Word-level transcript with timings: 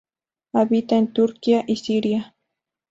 Habita 0.53 0.97
en 0.97 1.13
Turquía 1.13 1.63
y 1.67 1.75
Siria. 1.75 2.35